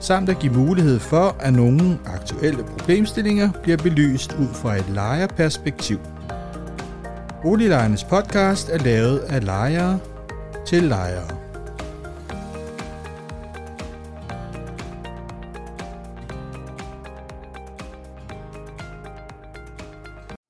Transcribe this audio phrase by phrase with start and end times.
[0.00, 5.98] samt at give mulighed for, at nogle aktuelle problemstillinger bliver belyst ud fra et lejerperspektiv.
[7.42, 9.98] Boliglejernes podcast er lavet af lejere
[10.66, 11.28] til lejere.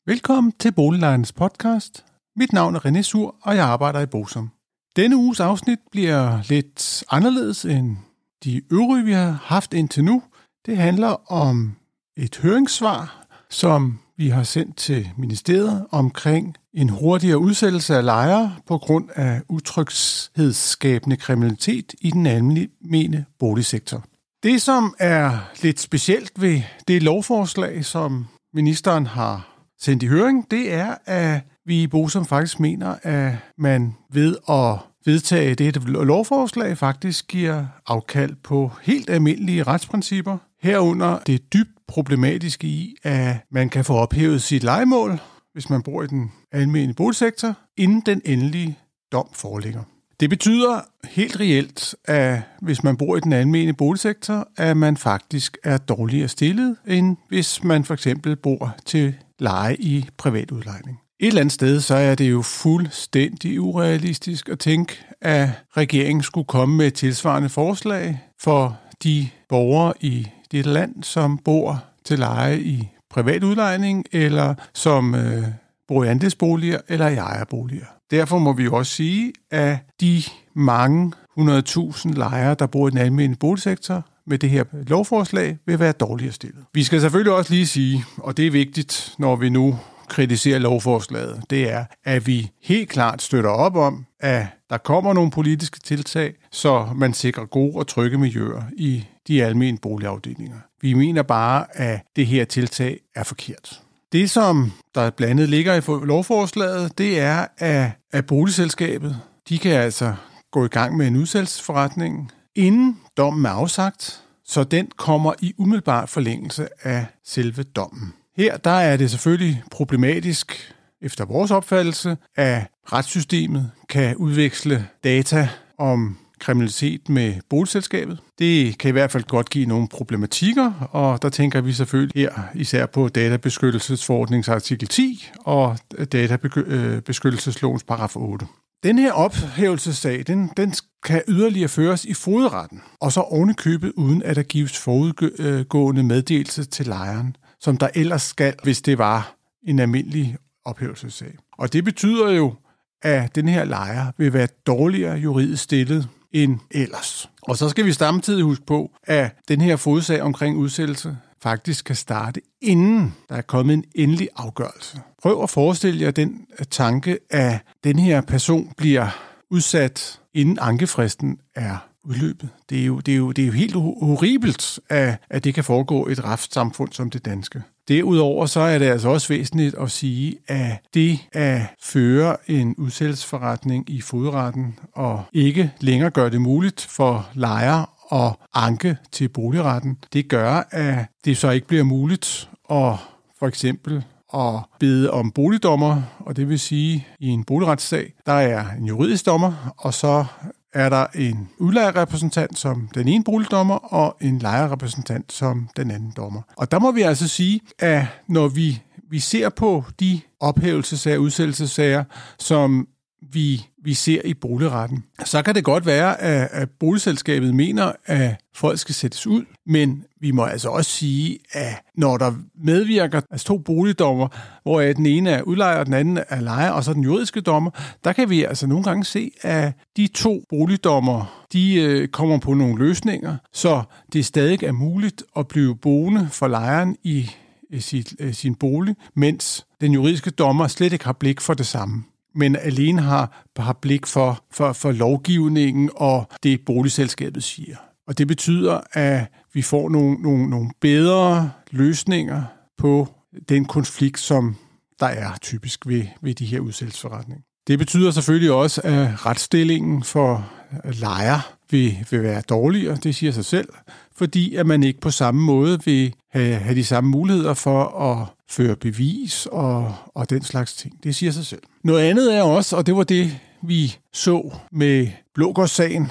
[0.07, 2.05] Velkommen til Boliglejernes podcast.
[2.37, 4.51] Mit navn er René Sur, og jeg arbejder i Bosum.
[4.97, 7.97] Denne uges afsnit bliver lidt anderledes end
[8.45, 10.23] de øvrige, vi har haft indtil nu,
[10.67, 11.77] det handler om
[12.17, 18.79] et høringssvar, som vi har sendt til ministeriet omkring en hurtigere udsættelse af lejere på
[18.79, 24.05] grund af utryghedsskabende kriminalitet i den almindelige boligsektor.
[24.43, 30.73] Det, som er lidt specielt ved det lovforslag, som ministeren har sendt i høring, det
[30.75, 37.29] er, at vi i Bosom faktisk mener, at man ved at vedtage det lovforslag faktisk
[37.29, 40.39] giver afkald på helt almindelige retsprincipper.
[40.63, 45.21] Herunder det dybt problematiske i, at man kan få ophævet sit legemål,
[45.53, 48.79] hvis man bor i den almindelige boligsektor, inden den endelige
[49.13, 49.83] dom foreligger.
[50.21, 55.59] Det betyder helt reelt, at hvis man bor i den almindelige boligsektor, at man faktisk
[55.65, 60.99] er dårligere stillet, end hvis man for eksempel bor til leje i privat udlejning.
[61.21, 66.47] Et eller andet sted, så er det jo fuldstændig urealistisk at tænke, at regeringen skulle
[66.47, 72.61] komme med et tilsvarende forslag for de borgere i det land, som bor til leje
[72.61, 75.45] i privat udlejning, eller som øh,
[75.89, 77.87] bor i andelsboliger eller i ejerboliger.
[78.11, 80.23] Derfor må vi jo også sige, at de
[80.55, 85.93] mange 100.000 lejere, der bor i den almindelige boligsektor, med det her lovforslag vil være
[85.93, 86.65] dårligere stillet.
[86.75, 89.79] Vi skal selvfølgelig også lige sige, og det er vigtigt, når vi nu
[90.09, 95.31] kritiserer lovforslaget, det er, at vi helt klart støtter op om, at der kommer nogle
[95.31, 100.59] politiske tiltag, så man sikrer gode og trygge miljøer i de almindelige boligafdelinger.
[100.81, 103.83] Vi mener bare, at det her tiltag er forkert.
[104.13, 109.73] Det, som der blandt andet ligger i lovforslaget, det er, at, at boligselskabet de kan
[109.73, 110.15] altså
[110.51, 116.07] gå i gang med en udsættelsesforretning, inden dommen er afsagt, så den kommer i umiddelbar
[116.07, 118.15] forlængelse af selve dommen.
[118.39, 122.63] Her der er det selvfølgelig problematisk, efter vores opfattelse, at
[122.93, 128.19] retssystemet kan udveksle data om kriminalitet med boligselskabet.
[128.39, 132.43] Det kan i hvert fald godt give nogle problematikker, og der tænker vi selvfølgelig her
[132.55, 135.79] især på databeskyttelsesforordningens artikel 10 og
[136.13, 138.47] databeskyttelseslovens paragraf 8.
[138.83, 144.37] Den her ophævelsessag, den, den kan yderligere føres i fodretten, og så ovenikøbet uden at
[144.37, 149.35] der gives forudgående meddelelse til lejeren som der ellers skal, hvis det var
[149.67, 151.35] en almindelig ophævelsessag.
[151.59, 152.55] Og det betyder jo,
[153.03, 157.31] at den her lejer vil være dårligere juridisk stillet end ellers.
[157.43, 161.97] Og så skal vi samtidig huske på, at den her fodsag omkring udsættelse faktisk kan
[161.97, 165.01] starte, inden der er kommet en endelig afgørelse.
[165.23, 169.09] Prøv at forestille jer den øh, tanke, at den her person bliver
[169.51, 172.49] udsat, inden ankefristen er udløbet.
[172.71, 175.65] Det er jo, det er jo, det er jo helt horribelt, at, at det kan
[175.65, 177.63] foregå i et retssamfund som det danske.
[177.89, 183.91] Derudover så er det altså også væsentligt at sige, at det at føre en udsættelsesforretning
[183.91, 190.29] i fodretten og ikke længere gør det muligt for lejere at anke til boligretten, det
[190.29, 192.95] gør, at det så ikke bliver muligt at
[193.39, 194.05] for eksempel
[194.35, 199.27] at bede om boligdommer, og det vil sige, i en boligretssag, der er en juridisk
[199.27, 200.25] dommer, og så
[200.75, 206.43] er der en udlejerrepræsentant som den ene boligdommer og en lejerrepræsentant som den anden dommer.
[206.57, 212.05] Og der må vi altså sige, at når vi, vi ser på de ophævelsesager, udsættelsessager,
[212.39, 212.89] som
[213.33, 218.37] vi, vi ser i boligretten, så kan det godt være, at, at boligselskabet mener, at
[218.55, 222.33] folk skal sættes ud, men vi må altså også sige, at når der
[222.65, 224.29] medvirker altså to boligdommer,
[224.63, 227.71] hvor den ene er udlejer og den anden er lejer, og så den juridiske dommer,
[228.05, 232.55] der kan vi altså nogle gange se, at de to boligdommer, de øh, kommer på
[232.55, 233.83] nogle løsninger, så
[234.13, 237.31] det stadig er muligt at blive boende for lejeren i
[237.79, 242.05] sit, øh, sin bolig, mens den juridiske dommer slet ikke har blik for det samme
[242.35, 247.77] men alene har, har blik for, for, for lovgivningen og det boligselskabet siger.
[248.09, 252.43] Og det betyder, at vi får nogle, nogle, nogle bedre løsninger
[252.79, 253.09] på
[253.49, 254.57] den konflikt, som
[255.01, 257.43] der er typisk ved, ved de her udsættelsesforretninger.
[257.67, 260.51] Det betyder selvfølgelig også, at retsstillingen for
[260.85, 263.69] lejer vil, vil være dårligere, det siger sig selv,
[264.17, 268.27] fordi at man ikke på samme måde vil have, have de samme muligheder for at
[268.51, 271.05] føre bevis og, og den slags ting.
[271.05, 271.63] Det siger sig selv.
[271.85, 276.11] Noget andet er også, og det var det, vi så med Blågårdssagen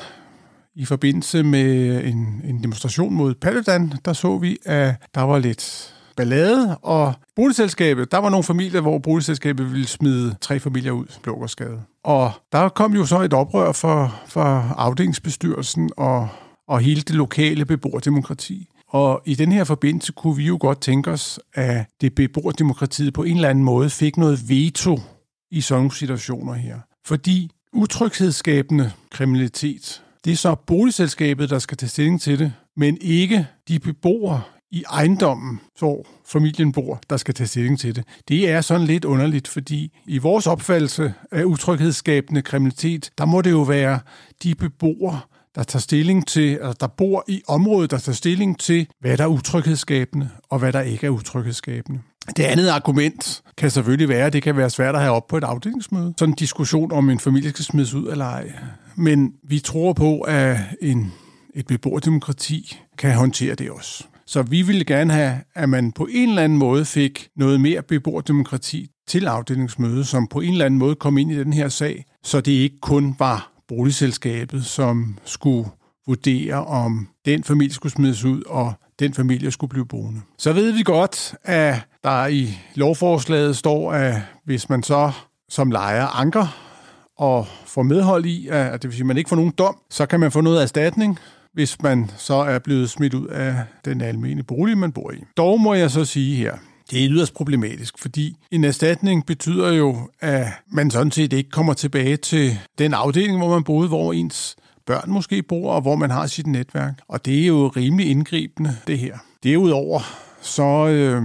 [0.78, 5.94] i forbindelse med en, en demonstration mod Paludan, der så vi, at der var lidt
[6.18, 11.82] ballade, og boligselskabet, der var nogle familier, hvor boligselskabet ville smide tre familier ud, Blågårdsgade.
[12.04, 14.44] Og der kom jo så et oprør for, for
[14.78, 16.28] afdelingsbestyrelsen og,
[16.68, 18.68] og hele det lokale beboerdemokrati.
[18.90, 23.24] Og i den her forbindelse kunne vi jo godt tænke os, at det beboerdemokratiet på
[23.24, 25.00] en eller anden måde fik noget veto
[25.52, 26.78] i sådan nogle situationer her.
[27.06, 33.48] Fordi utryghedsskabende kriminalitet, det er så boligselskabet, der skal tage stilling til det, men ikke
[33.68, 34.42] de beboere
[34.72, 38.04] i ejendommen, hvor familien bor, der skal tage stilling til det.
[38.28, 43.52] Det er sådan lidt underligt, fordi i vores opfattelse af utryghedsskabende kriminalitet, der må det
[43.52, 44.00] jo være
[44.44, 45.20] de beboere,
[45.56, 49.24] der tager stilling til, eller der bor i området, der tager stilling til, hvad der
[49.24, 52.00] er utryghedsskabende, og hvad der ikke er utryghedsskabende.
[52.36, 55.38] Det andet argument kan selvfølgelig være, at det kan være svært at have op på
[55.38, 56.14] et afdelingsmøde.
[56.18, 58.52] Sådan en diskussion om en familie skal smides ud eller ej.
[58.96, 61.14] Men vi tror på, at en,
[61.56, 64.04] et beboerdemokrati kan håndtere det også.
[64.26, 67.82] Så vi ville gerne have, at man på en eller anden måde fik noget mere
[67.82, 72.06] beboerdemokrati til afdelingsmødet, som på en eller anden måde kom ind i den her sag,
[72.24, 75.70] så det ikke kun var boligselskabet, som skulle
[76.08, 80.22] vurdere, om den familie skulle smides ud, og den familie skulle blive boende.
[80.38, 85.12] Så ved vi godt, at der i lovforslaget står, at hvis man så
[85.50, 86.58] som lejer anker
[87.18, 90.06] og får medhold i, at det vil sige, at man ikke får nogen dom, så
[90.06, 91.20] kan man få noget erstatning,
[91.54, 93.56] hvis man så er blevet smidt ud af
[93.86, 95.24] den almene bolig, man bor i.
[95.38, 96.56] Dog må jeg så sige her,
[96.92, 101.74] det er yderst problematisk, fordi en erstatning betyder jo, at man sådan set ikke kommer
[101.74, 104.56] tilbage til den afdeling, hvor man boede, hvor ens
[104.88, 106.94] børn måske bor, og hvor man har sit netværk.
[107.08, 109.18] Og det er jo rimelig indgribende, det her.
[109.44, 110.02] Derudover,
[110.42, 111.24] så øh,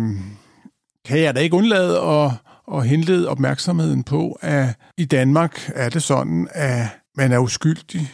[1.05, 2.31] kan jeg da ikke undlade at,
[2.75, 4.69] at henlede opmærksomheden på, at
[4.99, 6.87] i Danmark er det sådan, at
[7.17, 8.11] man er uskyldig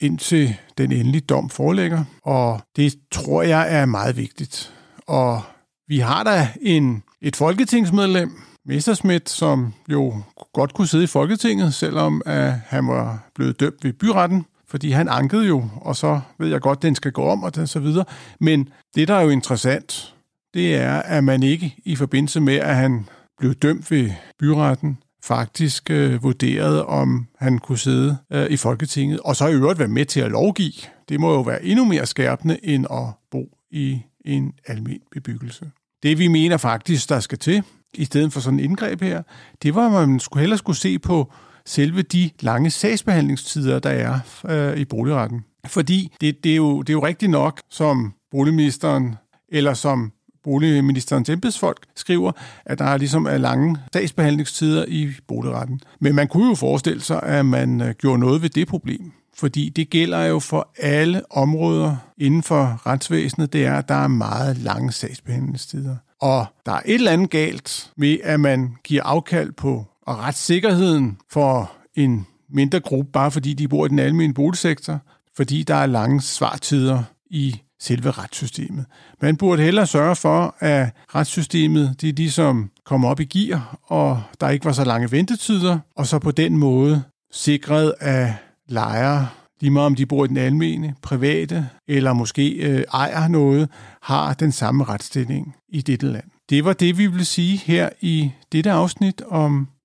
[0.00, 4.74] indtil den endelige dom foreligger, og det tror jeg er meget vigtigt.
[5.06, 5.42] Og
[5.88, 8.30] vi har da en, et folketingsmedlem,
[8.66, 10.14] Messerschmidt, som jo
[10.54, 15.08] godt kunne sidde i Folketinget, selvom at han var blevet dømt ved byretten, fordi han
[15.08, 18.04] ankede jo, og så ved jeg godt, den skal gå om, og så videre.
[18.40, 20.14] Men det, der er jo interessant,
[20.54, 23.08] det er, at man ikke i forbindelse med, at han
[23.38, 29.36] blev dømt ved byretten, faktisk øh, vurderede, om han kunne sidde øh, i Folketinget, og
[29.36, 30.72] så i øvrigt være med til at lovgive.
[31.08, 35.70] Det må jo være endnu mere skærpende, end at bo i en almen bebyggelse.
[36.02, 37.62] Det vi mener faktisk, der skal til,
[37.94, 39.22] i stedet for sådan en indgreb her,
[39.62, 41.32] det var, at man skulle hellere skulle se på
[41.66, 44.18] selve de lange sagsbehandlingstider, der er
[44.48, 45.44] øh, i boligretten.
[45.66, 49.14] Fordi det, det, er jo, det er jo rigtigt nok, som boligministeren
[49.48, 50.12] eller som
[50.44, 52.32] boligministerens embedsfolk skriver,
[52.64, 55.80] at der er ligesom er lange sagsbehandlingstider i boligretten.
[56.00, 59.12] Men man kunne jo forestille sig, at man øh, gjorde noget ved det problem.
[59.34, 64.08] Fordi det gælder jo for alle områder inden for retsvæsenet, det er, at der er
[64.08, 65.96] meget lange sagsbehandlingstider.
[66.20, 71.18] Og der er et eller andet galt med, at man giver afkald på og retssikkerheden
[71.30, 74.98] for en mindre gruppe, bare fordi de bor i den almindelige boligsektor,
[75.36, 78.84] fordi der er lange svartider i selve retssystemet.
[79.22, 83.78] Man burde hellere sørge for, at retssystemet det er de, som kommer op i gear,
[83.82, 88.32] og der ikke var så lange ventetider, og så på den måde sikret, at
[88.68, 89.28] lejere,
[89.60, 93.68] lige meget om de bor i den almene, private eller måske øh, ejer noget,
[94.02, 96.24] har den samme retsstilling i dette land.
[96.50, 99.68] Det var det, vi ville sige her i dette afsnit om